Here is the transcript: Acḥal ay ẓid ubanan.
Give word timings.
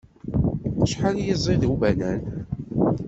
Acḥal 0.83 1.15
ay 1.17 1.33
ẓid 1.43 1.61
ubanan. 1.71 2.21